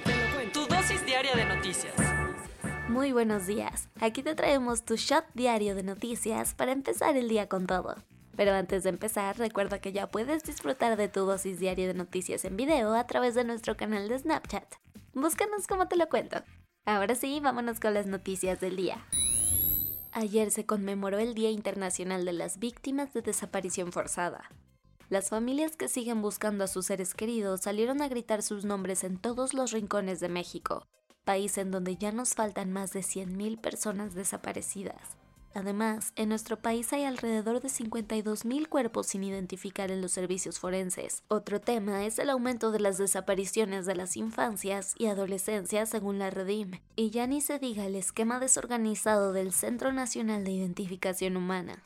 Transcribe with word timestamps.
Cuento. 0.00 0.50
Tu 0.52 0.66
dosis 0.66 1.04
diaria 1.04 1.34
de 1.34 1.44
noticias. 1.44 1.94
Muy 2.88 3.12
buenos 3.12 3.46
días. 3.46 3.88
Aquí 4.00 4.22
te 4.22 4.34
traemos 4.34 4.84
tu 4.84 4.96
shot 4.96 5.24
diario 5.34 5.74
de 5.74 5.82
noticias 5.82 6.54
para 6.54 6.72
empezar 6.72 7.16
el 7.16 7.28
día 7.28 7.48
con 7.48 7.66
todo. 7.66 7.96
Pero 8.36 8.52
antes 8.52 8.82
de 8.84 8.90
empezar, 8.90 9.38
recuerda 9.38 9.80
que 9.80 9.92
ya 9.92 10.08
puedes 10.08 10.44
disfrutar 10.44 10.96
de 10.96 11.08
tu 11.08 11.20
dosis 11.20 11.58
diaria 11.58 11.86
de 11.86 11.94
noticias 11.94 12.44
en 12.44 12.56
video 12.56 12.94
a 12.94 13.06
través 13.06 13.34
de 13.34 13.44
nuestro 13.44 13.76
canal 13.76 14.08
de 14.08 14.18
Snapchat. 14.18 14.74
Búscanos 15.14 15.66
como 15.66 15.88
te 15.88 15.96
lo 15.96 16.08
cuento. 16.08 16.42
Ahora 16.84 17.14
sí, 17.14 17.40
vámonos 17.40 17.80
con 17.80 17.94
las 17.94 18.06
noticias 18.06 18.60
del 18.60 18.76
día. 18.76 19.06
Ayer 20.12 20.50
se 20.50 20.64
conmemoró 20.66 21.18
el 21.18 21.34
Día 21.34 21.50
Internacional 21.50 22.24
de 22.24 22.32
las 22.32 22.58
Víctimas 22.58 23.12
de 23.12 23.22
Desaparición 23.22 23.92
Forzada. 23.92 24.50
Las 25.08 25.28
familias 25.28 25.76
que 25.76 25.86
siguen 25.86 26.20
buscando 26.20 26.64
a 26.64 26.66
sus 26.66 26.86
seres 26.86 27.14
queridos 27.14 27.60
salieron 27.60 28.02
a 28.02 28.08
gritar 28.08 28.42
sus 28.42 28.64
nombres 28.64 29.04
en 29.04 29.18
todos 29.18 29.54
los 29.54 29.70
rincones 29.70 30.18
de 30.18 30.28
México, 30.28 30.84
país 31.24 31.58
en 31.58 31.70
donde 31.70 31.96
ya 31.96 32.10
nos 32.10 32.34
faltan 32.34 32.72
más 32.72 32.92
de 32.92 33.00
100.000 33.00 33.60
personas 33.60 34.14
desaparecidas. 34.14 35.16
Además, 35.54 36.12
en 36.16 36.28
nuestro 36.28 36.58
país 36.58 36.92
hay 36.92 37.04
alrededor 37.04 37.62
de 37.62 37.68
52.000 37.68 38.68
cuerpos 38.68 39.06
sin 39.06 39.22
identificar 39.22 39.92
en 39.92 40.02
los 40.02 40.12
servicios 40.12 40.58
forenses. 40.58 41.22
Otro 41.28 41.60
tema 41.60 42.04
es 42.04 42.18
el 42.18 42.28
aumento 42.28 42.72
de 42.72 42.80
las 42.80 42.98
desapariciones 42.98 43.86
de 43.86 43.94
las 43.94 44.16
infancias 44.16 44.94
y 44.98 45.06
adolescencias 45.06 45.88
según 45.88 46.18
la 46.18 46.30
Redim, 46.30 46.72
y 46.96 47.10
ya 47.10 47.26
ni 47.26 47.40
se 47.40 47.58
diga 47.58 47.86
el 47.86 47.94
esquema 47.94 48.40
desorganizado 48.40 49.32
del 49.32 49.52
Centro 49.52 49.92
Nacional 49.92 50.44
de 50.44 50.50
Identificación 50.50 51.36
Humana. 51.38 51.84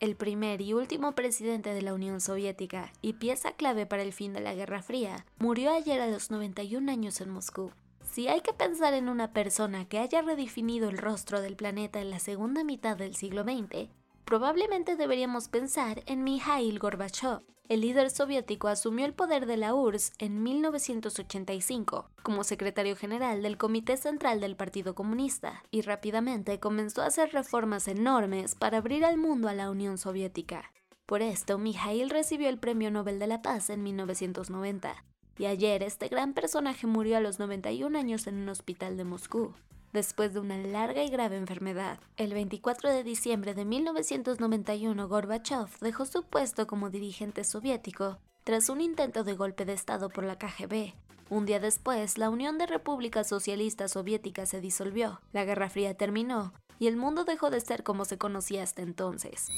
El 0.00 0.16
primer 0.16 0.60
y 0.60 0.72
último 0.72 1.14
presidente 1.14 1.72
de 1.72 1.82
la 1.82 1.94
Unión 1.94 2.20
Soviética 2.20 2.92
y 3.00 3.14
pieza 3.14 3.52
clave 3.52 3.86
para 3.86 4.02
el 4.02 4.12
fin 4.12 4.32
de 4.32 4.40
la 4.40 4.54
Guerra 4.54 4.82
Fría, 4.82 5.24
murió 5.38 5.72
ayer 5.72 6.00
a 6.00 6.08
los 6.08 6.30
91 6.30 6.90
años 6.90 7.20
en 7.20 7.30
Moscú. 7.30 7.70
Si 8.02 8.28
hay 8.28 8.40
que 8.42 8.52
pensar 8.52 8.94
en 8.94 9.08
una 9.08 9.32
persona 9.32 9.88
que 9.88 9.98
haya 9.98 10.22
redefinido 10.22 10.88
el 10.88 10.98
rostro 10.98 11.40
del 11.40 11.56
planeta 11.56 12.00
en 12.00 12.10
la 12.10 12.18
segunda 12.18 12.64
mitad 12.64 12.96
del 12.96 13.14
siglo 13.14 13.44
XX, 13.44 13.88
probablemente 14.24 14.96
deberíamos 14.96 15.48
pensar 15.48 16.02
en 16.06 16.22
Mikhail 16.22 16.78
Gorbachev. 16.78 17.53
El 17.66 17.80
líder 17.80 18.10
soviético 18.10 18.68
asumió 18.68 19.06
el 19.06 19.14
poder 19.14 19.46
de 19.46 19.56
la 19.56 19.74
URSS 19.74 20.12
en 20.18 20.42
1985 20.42 22.10
como 22.22 22.44
secretario 22.44 22.94
general 22.94 23.42
del 23.42 23.56
Comité 23.56 23.96
Central 23.96 24.38
del 24.40 24.54
Partido 24.54 24.94
Comunista 24.94 25.64
y 25.70 25.80
rápidamente 25.80 26.60
comenzó 26.60 27.00
a 27.00 27.06
hacer 27.06 27.32
reformas 27.32 27.88
enormes 27.88 28.54
para 28.54 28.78
abrir 28.78 29.02
al 29.02 29.16
mundo 29.16 29.48
a 29.48 29.54
la 29.54 29.70
Unión 29.70 29.96
Soviética. 29.96 30.72
Por 31.06 31.22
esto, 31.22 31.56
Mikhail 31.56 32.10
recibió 32.10 32.50
el 32.50 32.58
Premio 32.58 32.90
Nobel 32.90 33.18
de 33.18 33.28
la 33.28 33.40
Paz 33.40 33.70
en 33.70 33.82
1990 33.82 35.02
y 35.38 35.46
ayer 35.46 35.82
este 35.82 36.08
gran 36.08 36.34
personaje 36.34 36.86
murió 36.86 37.16
a 37.16 37.20
los 37.20 37.38
91 37.38 37.98
años 37.98 38.26
en 38.26 38.36
un 38.36 38.50
hospital 38.50 38.98
de 38.98 39.04
Moscú, 39.04 39.54
después 39.94 40.34
de 40.34 40.40
una 40.40 40.58
larga 40.58 41.02
y 41.02 41.08
grave 41.08 41.36
enfermedad. 41.38 41.98
El 42.18 42.34
24 42.34 42.90
de 42.90 43.04
diciembre 43.04 43.54
de 43.54 43.64
1991 43.64 45.08
Gorbachev 45.08 45.68
dejó 45.80 46.04
su 46.04 46.24
puesto 46.24 46.66
como 46.66 46.90
dirigente 46.90 47.44
soviético 47.44 48.18
tras 48.42 48.68
un 48.68 48.82
intento 48.82 49.24
de 49.24 49.34
golpe 49.34 49.64
de 49.64 49.72
Estado 49.72 50.10
por 50.10 50.24
la 50.24 50.36
KGB. 50.36 50.92
Un 51.30 51.46
día 51.46 51.60
después, 51.60 52.18
la 52.18 52.28
Unión 52.28 52.58
de 52.58 52.66
Repúblicas 52.66 53.28
Socialistas 53.28 53.92
Soviéticas 53.92 54.50
se 54.50 54.60
disolvió, 54.60 55.22
la 55.32 55.46
Guerra 55.46 55.70
Fría 55.70 55.96
terminó 55.96 56.52
y 56.78 56.88
el 56.88 56.96
mundo 56.96 57.24
dejó 57.24 57.48
de 57.48 57.60
ser 57.60 57.84
como 57.84 58.04
se 58.04 58.18
conocía 58.18 58.62
hasta 58.64 58.82
entonces. 58.82 59.48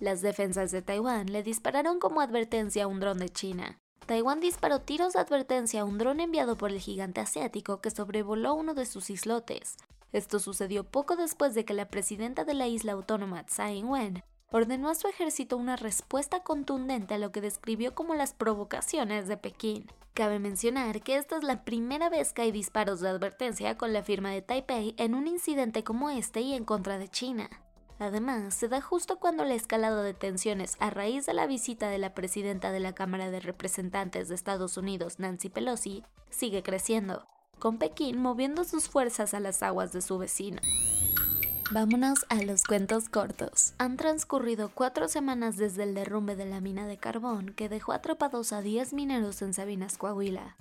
Las 0.00 0.20
defensas 0.20 0.70
de 0.70 0.82
Taiwán 0.82 1.32
le 1.32 1.42
dispararon 1.42 1.98
como 1.98 2.20
advertencia 2.20 2.84
a 2.84 2.86
un 2.86 3.00
dron 3.00 3.18
de 3.18 3.30
China. 3.30 3.80
Taiwán 4.06 4.40
disparó 4.40 4.80
tiros 4.80 5.14
de 5.14 5.20
advertencia 5.20 5.80
a 5.80 5.84
un 5.84 5.96
dron 5.96 6.20
enviado 6.20 6.56
por 6.56 6.70
el 6.70 6.78
gigante 6.78 7.20
asiático 7.20 7.80
que 7.80 7.90
sobrevoló 7.90 8.54
uno 8.54 8.74
de 8.74 8.84
sus 8.84 9.08
islotes. 9.08 9.76
Esto 10.12 10.38
sucedió 10.38 10.84
poco 10.84 11.16
después 11.16 11.54
de 11.54 11.64
que 11.64 11.74
la 11.74 11.88
presidenta 11.88 12.44
de 12.44 12.54
la 12.54 12.68
isla 12.68 12.92
autónoma, 12.92 13.44
Tsai 13.46 13.78
Ing-wen, 13.78 14.22
ordenó 14.52 14.90
a 14.90 14.94
su 14.94 15.08
ejército 15.08 15.56
una 15.56 15.76
respuesta 15.76 16.44
contundente 16.44 17.14
a 17.14 17.18
lo 17.18 17.32
que 17.32 17.40
describió 17.40 17.94
como 17.94 18.14
las 18.14 18.34
provocaciones 18.34 19.26
de 19.26 19.36
Pekín. 19.36 19.90
Cabe 20.12 20.38
mencionar 20.38 21.02
que 21.02 21.16
esta 21.16 21.36
es 21.36 21.42
la 21.42 21.64
primera 21.64 22.08
vez 22.08 22.32
que 22.32 22.42
hay 22.42 22.52
disparos 22.52 23.00
de 23.00 23.08
advertencia 23.08 23.76
con 23.76 23.92
la 23.92 24.04
firma 24.04 24.30
de 24.30 24.42
Taipei 24.42 24.94
en 24.98 25.14
un 25.14 25.26
incidente 25.26 25.82
como 25.82 26.10
este 26.10 26.40
y 26.40 26.54
en 26.54 26.64
contra 26.64 26.98
de 26.98 27.08
China. 27.08 27.50
Además, 27.98 28.54
se 28.54 28.68
da 28.68 28.80
justo 28.80 29.18
cuando 29.18 29.44
la 29.44 29.54
escalada 29.54 30.02
de 30.02 30.14
tensiones 30.14 30.76
a 30.80 30.90
raíz 30.90 31.26
de 31.26 31.34
la 31.34 31.46
visita 31.46 31.88
de 31.88 31.98
la 31.98 32.14
presidenta 32.14 32.72
de 32.72 32.80
la 32.80 32.94
Cámara 32.94 33.30
de 33.30 33.40
Representantes 33.40 34.28
de 34.28 34.34
Estados 34.34 34.76
Unidos, 34.76 35.18
Nancy 35.18 35.48
Pelosi, 35.48 36.04
sigue 36.28 36.62
creciendo, 36.62 37.26
con 37.58 37.78
Pekín 37.78 38.20
moviendo 38.20 38.64
sus 38.64 38.88
fuerzas 38.88 39.32
a 39.32 39.40
las 39.40 39.62
aguas 39.62 39.92
de 39.92 40.02
su 40.02 40.18
vecino. 40.18 40.60
Vámonos 41.70 42.26
a 42.28 42.42
los 42.42 42.64
cuentos 42.64 43.08
cortos. 43.08 43.72
Han 43.78 43.96
transcurrido 43.96 44.70
cuatro 44.74 45.08
semanas 45.08 45.56
desde 45.56 45.84
el 45.84 45.94
derrumbe 45.94 46.36
de 46.36 46.44
la 46.44 46.60
mina 46.60 46.86
de 46.86 46.98
carbón 46.98 47.54
que 47.54 47.70
dejó 47.70 47.92
atrapados 47.92 48.52
a 48.52 48.60
10 48.60 48.92
mineros 48.92 49.40
en 49.40 49.54
Sabinas, 49.54 49.96
Coahuila. 49.96 50.56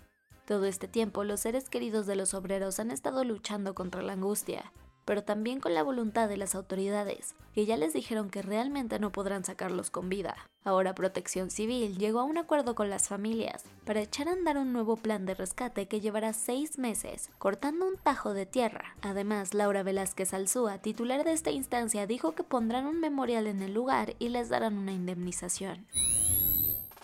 Todo 0.45 0.65
este 0.65 0.87
tiempo 0.87 1.23
los 1.23 1.41
seres 1.41 1.69
queridos 1.69 2.05
de 2.05 2.15
los 2.15 2.33
obreros 2.33 2.79
han 2.79 2.89
estado 2.89 3.23
luchando 3.25 3.75
contra 3.75 4.01
la 4.01 4.13
angustia, 4.13 4.71
pero 5.05 5.23
también 5.23 5.59
con 5.59 5.73
la 5.73 5.83
voluntad 5.83 6.29
de 6.29 6.37
las 6.37 6.55
autoridades, 6.55 7.35
que 7.53 7.65
ya 7.65 7.77
les 7.77 7.93
dijeron 7.93 8.29
que 8.29 8.41
realmente 8.41 8.99
no 8.99 9.11
podrán 9.11 9.43
sacarlos 9.43 9.89
con 9.89 10.09
vida. 10.09 10.35
Ahora 10.63 10.95
Protección 10.95 11.49
Civil 11.49 11.97
llegó 11.97 12.21
a 12.21 12.23
un 12.23 12.37
acuerdo 12.37 12.73
con 12.73 12.89
las 12.89 13.09
familias 13.09 13.63
para 13.85 14.01
echar 14.01 14.29
a 14.29 14.31
andar 14.31 14.57
un 14.57 14.71
nuevo 14.71 14.95
plan 14.95 15.25
de 15.25 15.35
rescate 15.35 15.87
que 15.87 15.99
llevará 15.99 16.33
seis 16.33 16.77
meses, 16.77 17.29
cortando 17.37 17.87
un 17.87 17.97
tajo 17.97 18.33
de 18.33 18.45
tierra. 18.45 18.95
Además, 19.01 19.53
Laura 19.53 19.83
Velázquez 19.83 20.33
Alzúa, 20.33 20.77
titular 20.77 21.23
de 21.23 21.33
esta 21.33 21.51
instancia, 21.51 22.07
dijo 22.07 22.33
que 22.33 22.43
pondrán 22.43 22.85
un 22.85 22.99
memorial 22.99 23.47
en 23.47 23.61
el 23.61 23.73
lugar 23.73 24.15
y 24.19 24.29
les 24.29 24.49
darán 24.49 24.77
una 24.77 24.93
indemnización. 24.93 25.85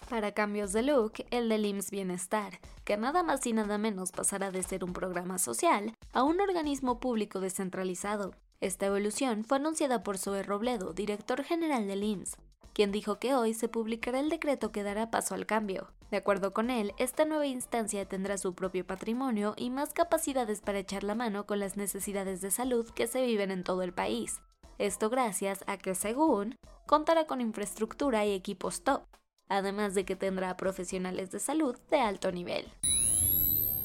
Para 0.09 0.31
cambios 0.31 0.73
de 0.73 0.81
look, 0.81 1.13
el 1.29 1.49
del 1.49 1.67
IMSS 1.67 1.91
Bienestar, 1.91 2.59
que 2.83 2.97
nada 2.97 3.21
más 3.21 3.45
y 3.45 3.53
nada 3.53 3.77
menos 3.77 4.11
pasará 4.11 4.49
de 4.49 4.63
ser 4.63 4.83
un 4.83 4.91
programa 4.91 5.37
social 5.37 5.93
a 6.13 6.23
un 6.23 6.41
organismo 6.41 6.99
público 6.99 7.39
descentralizado. 7.39 8.33
Esta 8.59 8.87
evolución 8.87 9.43
fue 9.43 9.57
anunciada 9.57 10.01
por 10.01 10.17
Zoe 10.17 10.41
Robledo, 10.41 10.93
director 10.93 11.43
general 11.43 11.85
del 11.85 12.03
IMSS, 12.03 12.37
quien 12.73 12.91
dijo 12.91 13.19
que 13.19 13.35
hoy 13.35 13.53
se 13.53 13.67
publicará 13.67 14.19
el 14.19 14.29
decreto 14.29 14.71
que 14.71 14.81
dará 14.81 15.11
paso 15.11 15.35
al 15.35 15.45
cambio. 15.45 15.91
De 16.09 16.17
acuerdo 16.17 16.55
con 16.55 16.71
él, 16.71 16.91
esta 16.97 17.25
nueva 17.25 17.45
instancia 17.45 18.03
tendrá 18.05 18.39
su 18.39 18.55
propio 18.55 18.87
patrimonio 18.87 19.53
y 19.57 19.69
más 19.69 19.93
capacidades 19.93 20.61
para 20.61 20.79
echar 20.79 21.03
la 21.03 21.13
mano 21.13 21.45
con 21.45 21.59
las 21.59 21.77
necesidades 21.77 22.41
de 22.41 22.49
salud 22.49 22.89
que 22.89 23.05
se 23.05 23.23
viven 23.23 23.51
en 23.51 23.63
todo 23.63 23.83
el 23.83 23.93
país. 23.93 24.41
Esto 24.79 25.11
gracias 25.11 25.63
a 25.67 25.77
que, 25.77 25.93
según, 25.93 26.55
contará 26.87 27.27
con 27.27 27.41
infraestructura 27.41 28.25
y 28.25 28.33
equipos 28.33 28.83
top, 28.83 29.03
además 29.49 29.95
de 29.95 30.05
que 30.05 30.15
tendrá 30.15 30.55
profesionales 30.55 31.31
de 31.31 31.39
salud 31.39 31.75
de 31.89 31.99
alto 31.99 32.31
nivel. 32.31 32.65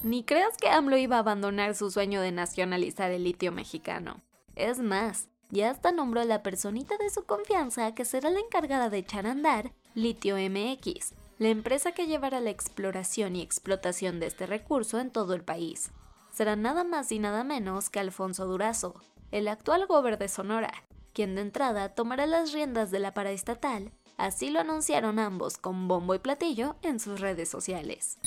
Ni 0.03 0.23
creas 0.23 0.57
que 0.59 0.69
AMLO 0.69 0.99
iba 0.99 1.17
a 1.17 1.21
abandonar 1.21 1.75
su 1.75 1.91
sueño 1.91 2.21
de 2.21 2.31
nacionalizar 2.31 3.11
el 3.11 3.25
litio 3.25 3.53
mexicano. 3.53 4.21
Es 4.55 4.79
más, 4.79 5.29
ya 5.51 5.71
hasta 5.71 5.93
nombró 5.93 6.21
a 6.21 6.25
la 6.25 6.43
personita 6.43 6.97
de 6.99 7.11
su 7.11 7.25
confianza 7.25 7.95
que 7.95 8.05
será 8.05 8.29
la 8.31 8.41
encargada 8.41 8.91
de 8.91 8.99
echar 8.99 9.27
a 9.27 9.31
andar 9.31 9.73
Litio 9.95 10.37
MX, 10.37 11.15
la 11.39 11.49
empresa 11.49 11.93
que 11.93 12.07
llevará 12.07 12.41
la 12.41 12.51
exploración 12.51 13.37
y 13.37 13.43
explotación 13.43 14.21
de 14.21 14.27
este 14.27 14.47
recurso 14.47 15.01
en 15.01 15.11
todo 15.11 15.35
el 15.35 15.43
país. 15.43 15.91
Será 16.33 16.57
nada 16.57 16.85
más 16.85 17.11
y 17.13 17.19
nada 17.19 17.45
menos 17.45 17.91
que 17.91 18.01
Alfonso 18.01 18.47
Durazo, 18.47 19.01
el 19.31 19.49
actual 19.49 19.87
gobernador 19.87 20.19
de 20.19 20.29
Sonora, 20.29 20.73
quien 21.13 21.35
de 21.35 21.43
entrada 21.43 21.95
tomará 21.95 22.27
las 22.27 22.53
riendas 22.53 22.91
de 22.91 22.99
la 22.99 23.15
paraestatal 23.15 23.93
Así 24.17 24.51
lo 24.51 24.61
anunciaron 24.61 25.19
ambos 25.19 25.59
con 25.59 25.89
bombo 25.89 26.15
y 26.15 26.19
platillo 26.19 26.77
en 26.83 27.01
sus 27.01 27.21
redes 27.21 27.49
sociales. 27.49 28.19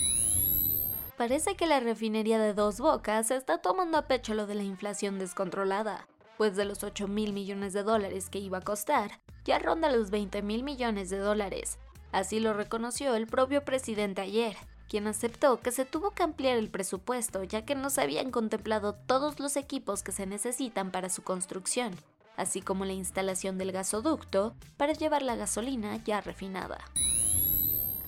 Parece 1.18 1.56
que 1.56 1.66
la 1.66 1.80
refinería 1.80 2.40
de 2.40 2.54
Dos 2.54 2.80
Bocas 2.80 3.32
está 3.32 3.58
tomando 3.58 3.98
a 3.98 4.04
pecho 4.04 4.34
lo 4.34 4.46
de 4.46 4.56
la 4.56 4.64
inflación 4.64 5.18
descontrolada. 5.18 6.08
pues 6.38 6.56
de 6.56 6.66
los 6.66 6.84
8 6.84 7.08
mil 7.08 7.34
millones 7.34 7.74
de 7.74 7.82
dólares 7.82 8.30
que 8.30 8.38
iba 8.38 8.60
a 8.60 8.62
costar, 8.62 9.20
ya 9.44 9.58
ronda 9.58 9.92
los 9.92 10.12
20 10.12 10.44
mil 10.44 10.64
millones 10.64 11.10
de 11.10 11.18
dólares. 11.18 11.80
Así 12.12 12.40
lo 12.40 12.54
reconoció 12.54 13.16
el 13.16 13.26
propio 13.26 13.66
presidente 13.66 14.22
ayer, 14.22 14.56
quien 14.88 15.08
aceptó 15.08 15.60
que 15.60 15.72
se 15.72 15.84
tuvo 15.84 16.12
que 16.12 16.24
ampliar 16.24 16.58
el 16.58 16.70
presupuesto 16.70 17.44
ya 17.44 17.66
que 17.66 17.74
no 17.74 17.90
se 17.90 18.02
habían 18.02 18.30
contemplado 18.30 18.94
todos 18.94 19.40
los 19.40 19.56
equipos 19.58 20.04
que 20.04 20.12
se 20.12 20.28
necesitan 20.28 20.92
para 20.92 21.10
su 21.10 21.24
construcción, 21.24 21.96
así 22.38 22.62
como 22.62 22.86
la 22.86 22.94
instalación 22.94 23.58
del 23.58 23.74
gasoducto 23.74 24.56
para 24.78 24.94
llevar 24.94 25.24
la 25.24 25.36
gasolina 25.36 25.98
ya 26.06 26.22
refinada. 26.22 26.78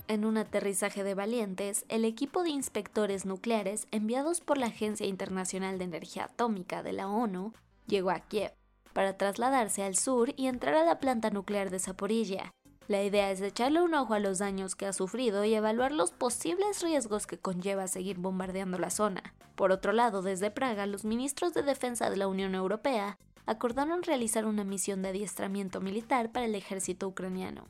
En 0.08 0.26
un 0.26 0.38
aterrizaje 0.38 1.04
de 1.04 1.14
valientes, 1.14 1.86
el 1.90 2.06
equipo 2.06 2.44
de 2.44 2.50
inspectores 2.50 3.26
nucleares 3.26 3.88
enviados 3.92 4.42
por 4.42 4.58
la 4.58 4.68
Agencia 4.68 5.06
Internacional 5.06 5.78
de 5.78 5.84
Energía 5.84 6.26
Atómica 6.26 6.82
de 6.82 6.94
la 6.94 7.10
ONU 7.10 7.54
llegó 7.86 8.10
a 8.10 8.20
Kiev 8.20 8.54
para 8.94 9.18
trasladarse 9.18 9.84
al 9.84 9.96
sur 9.96 10.34
y 10.36 10.48
entrar 10.48 10.76
a 10.76 10.84
la 10.84 11.00
planta 11.00 11.30
nuclear 11.30 11.70
de 11.70 11.80
Zaporilla. 11.80 12.52
La 12.88 13.04
idea 13.04 13.30
es 13.30 13.40
echarle 13.42 13.84
un 13.84 13.94
ojo 13.94 14.16
a 14.16 14.20
los 14.20 14.40
daños 14.40 14.76
que 14.76 14.88
ha 14.88 14.94
sufrido 14.94 15.46
y 15.46 15.54
evaluar 15.54 15.92
los 15.92 16.12
posibles 16.12 16.82
riesgos 16.82 17.28
que 17.28 17.38
conlleva 17.38 17.88
seguir 17.88 18.18
bombardeando 18.18 18.80
la 18.80 18.90
zona. 18.90 19.36
Por 19.54 19.72
otro 19.72 19.92
lado, 19.92 20.24
desde 20.24 20.50
Praga, 20.50 20.88
los 20.88 21.06
ministros 21.06 21.54
de 21.54 21.62
Defensa 21.62 22.10
de 22.10 22.18
la 22.18 22.28
Unión 22.28 22.56
Europea 22.56 23.20
acordaron 23.50 24.04
realizar 24.04 24.46
una 24.46 24.64
misión 24.64 25.02
de 25.02 25.10
adiestramiento 25.10 25.82
militar 25.82 26.32
para 26.32 26.46
el 26.46 26.54
ejército 26.54 27.08
ucraniano. 27.08 27.66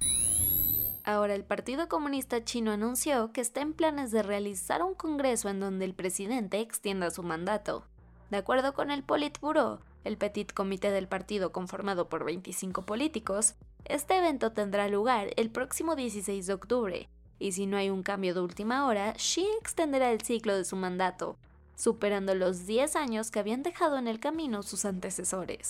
Ahora 1.05 1.35
el 1.35 1.45
Partido 1.45 1.87
Comunista 1.87 2.43
Chino 2.43 2.71
anunció 2.71 3.31
que 3.31 3.39
está 3.39 3.61
en 3.61 3.71
planes 3.71 4.11
de 4.11 4.21
realizar 4.21 4.83
un 4.83 4.93
congreso 4.93 5.47
en 5.47 5.61
donde 5.61 5.85
el 5.85 5.93
presidente 5.93 6.59
extienda 6.59 7.11
su 7.11 7.23
mandato. 7.23 7.85
De 8.29 8.35
acuerdo 8.35 8.73
con 8.73 8.91
el 8.91 9.03
Politburo, 9.03 9.79
el 10.03 10.17
Petit 10.17 10.51
Comité 10.51 10.91
del 10.91 11.07
partido 11.07 11.53
conformado 11.53 12.09
por 12.09 12.25
25 12.25 12.85
políticos, 12.85 13.55
este 13.85 14.17
evento 14.17 14.51
tendrá 14.51 14.89
lugar 14.89 15.29
el 15.37 15.49
próximo 15.49 15.95
16 15.95 16.45
de 16.45 16.53
octubre, 16.53 17.09
y 17.39 17.53
si 17.53 17.67
no 17.67 17.77
hay 17.77 17.89
un 17.89 18.03
cambio 18.03 18.33
de 18.33 18.41
última 18.41 18.85
hora, 18.85 19.13
Xi 19.13 19.47
extenderá 19.61 20.11
el 20.11 20.21
ciclo 20.23 20.57
de 20.57 20.65
su 20.65 20.75
mandato, 20.75 21.37
superando 21.79 22.35
los 22.35 22.65
10 22.65 22.95
años 22.97 23.31
que 23.31 23.39
habían 23.39 23.63
dejado 23.63 23.97
en 23.97 24.07
el 24.07 24.19
camino 24.19 24.63
sus 24.63 24.83
antecesores. 24.83 25.69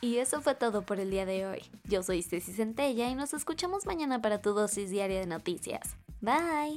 Y 0.00 0.16
eso 0.16 0.40
fue 0.40 0.54
todo 0.54 0.82
por 0.82 0.98
el 0.98 1.10
día 1.10 1.26
de 1.26 1.46
hoy. 1.46 1.62
Yo 1.84 2.02
soy 2.02 2.22
Ceci 2.22 2.52
Centella 2.52 3.08
y 3.08 3.14
nos 3.14 3.32
escuchamos 3.34 3.86
mañana 3.86 4.20
para 4.20 4.40
tu 4.40 4.52
dosis 4.52 4.90
diaria 4.90 5.20
de 5.20 5.26
noticias. 5.26 5.96
Bye. 6.20 6.76